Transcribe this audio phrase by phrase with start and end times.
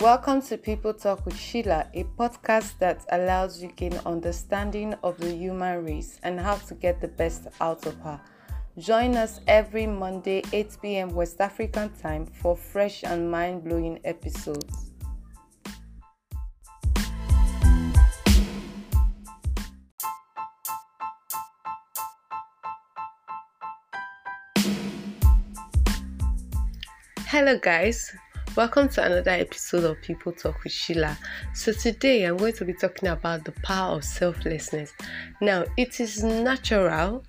[0.00, 5.34] Welcome to People Talk with Sheila, a podcast that allows you gain understanding of the
[5.34, 8.20] human race and how to get the best out of her.
[8.78, 11.08] Join us every Monday, 8 p.m.
[11.10, 14.92] West African time for fresh and mind blowing episodes.
[27.26, 28.12] Hello, guys.
[28.58, 31.16] Welcome to another episode of People Talk with Sheila.
[31.54, 34.94] So, today I'm going to be talking about the power of selflessness.
[35.40, 37.22] Now, it is natural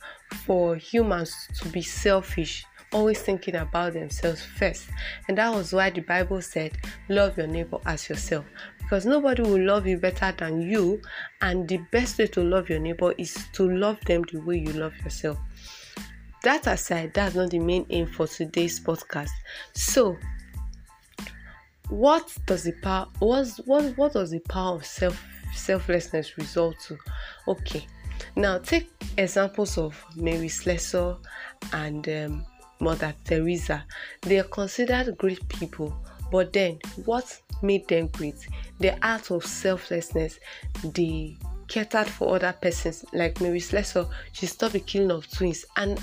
[0.44, 4.90] for humans to be selfish, always thinking about themselves first,
[5.28, 6.72] and that was why the Bible said,
[7.10, 8.46] Love your neighbor as yourself.
[8.80, 11.00] Because nobody will love you better than you,
[11.42, 14.74] and the best way to love your neighbor is to love them the way you
[14.74, 15.38] love yourself
[16.42, 19.30] that aside, that's not the main aim for today's podcast.
[19.74, 20.18] So,
[21.90, 25.22] what does the power what what what does the power of self
[25.54, 26.98] selflessness result to?
[27.48, 27.86] Okay,
[28.36, 31.18] now take examples of Mary Slessor
[31.74, 32.46] and um,
[32.80, 33.84] Mother Teresa.
[34.22, 35.96] They are considered great people,
[36.32, 38.48] but then what made them great?
[38.80, 40.40] The art of selflessness.
[40.84, 43.06] They catered for other persons.
[43.14, 46.00] Like Mary Slessor, she stopped the killing of twins and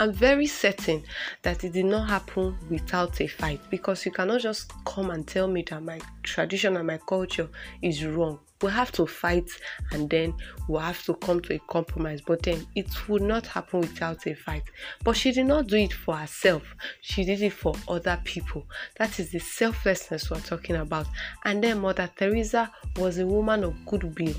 [0.00, 1.02] I'm very certain
[1.42, 5.46] that it did not happen without a fight because you cannot just come and tell
[5.46, 7.50] me that my tradition and my culture
[7.82, 9.50] is wrong we have to fight
[9.92, 10.34] and then
[10.68, 12.20] we'll have to come to a compromise.
[12.20, 14.64] But then it would not happen without a fight.
[15.02, 16.62] But she did not do it for herself,
[17.00, 18.66] she did it for other people.
[18.98, 21.06] That is the selflessness we're talking about.
[21.44, 24.34] And then Mother Teresa was a woman of goodwill,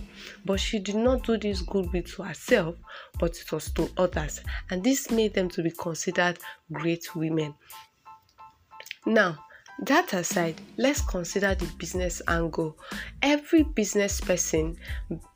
[0.45, 2.75] but she did not do this goodwill to herself,
[3.21, 4.41] but it was to others.
[4.71, 6.39] And this made them to be considered
[6.73, 7.53] great women.
[9.05, 9.45] Now,
[9.83, 12.77] that aside, let's consider the business angle.
[13.21, 14.75] Every business person,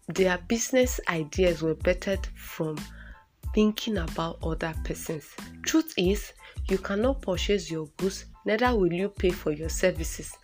[0.07, 2.77] their business ideas were bettered from
[3.53, 5.29] thinking about other persons.
[5.63, 6.33] Truth is,
[6.67, 10.37] you cannot purchase your goods, neither will you pay for your services.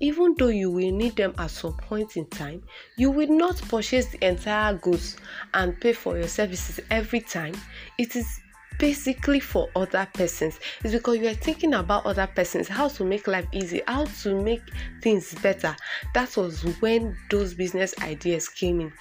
[0.00, 2.62] Even though you will need them at some point in time,
[2.96, 5.16] you will not purchase the entire goods
[5.54, 7.54] and pay for your services every time.
[7.98, 8.40] It is
[8.78, 13.26] basically for other persons it's because you are thinking about other persons how to make
[13.26, 14.60] life easy how to make
[15.00, 15.74] things better
[16.14, 18.92] that was when those business ideas came in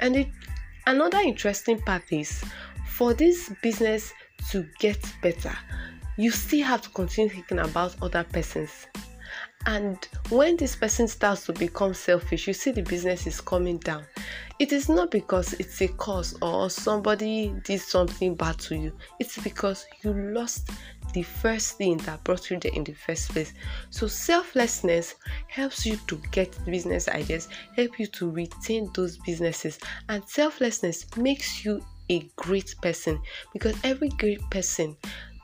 [0.00, 0.28] and it,
[0.86, 2.42] another interesting part is
[2.86, 4.12] for this business
[4.50, 5.56] to get better
[6.20, 8.86] you still have to continue thinking about other persons.
[9.66, 9.96] And
[10.28, 14.04] when this person starts to become selfish you see the business is coming down.
[14.58, 18.92] It is not because it's a cause or somebody did something bad to you.
[19.18, 20.70] It's because you lost
[21.14, 23.54] the first thing that brought you there in the first place.
[23.88, 25.14] So selflessness
[25.48, 29.78] helps you to get business ideas help you to retain those businesses.
[30.10, 33.20] And selflessness makes you a great person
[33.52, 34.96] because every great person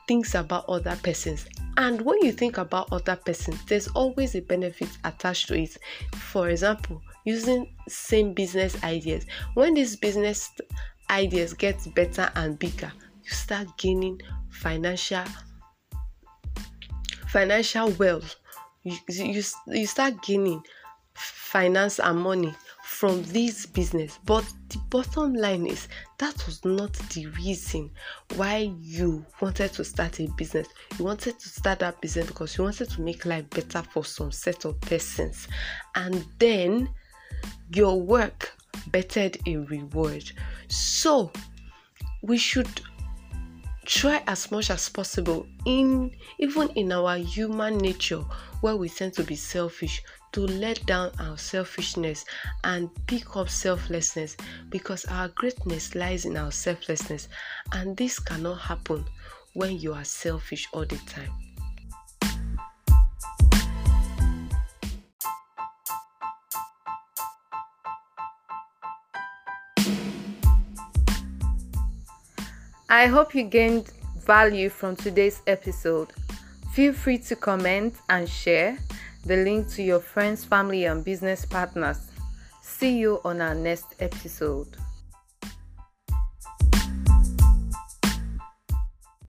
[0.07, 1.45] thinks about other persons
[1.77, 5.77] and when you think about other persons there's always a benefit attached to it
[6.15, 9.25] for example using same business ideas.
[9.53, 10.49] When these business
[11.09, 12.91] ideas get better and bigger,
[13.21, 15.25] you start gaining financial
[17.27, 18.37] financial wealth.
[18.83, 20.63] You, you, you start gaining
[21.15, 22.55] finance and money
[22.97, 24.17] from this business.
[24.25, 25.87] But the bottom line is
[26.17, 27.91] that was not the reason
[28.35, 30.67] why you wanted to start a business.
[30.97, 34.31] You wanted to start that business because you wanted to make life better for some
[34.31, 35.47] set of persons.
[35.93, 36.89] And then
[37.71, 40.31] your work bettered a reward.
[40.67, 41.31] So
[42.23, 42.81] we should
[43.85, 48.23] try as much as possible in even in our human nature
[48.61, 50.01] where we tend to be selfish
[50.31, 52.25] to let down our selfishness
[52.63, 54.37] and pick up selflessness
[54.69, 57.27] because our greatness lies in our selflessness
[57.73, 59.05] and this cannot happen
[59.53, 61.31] when you are selfish all the time
[72.89, 73.91] I hope you gained
[74.25, 76.13] value from today's episode.
[76.71, 78.77] Feel free to comment and share
[79.25, 82.11] the link to your friends, family, and business partners.
[82.61, 84.77] See you on our next episode.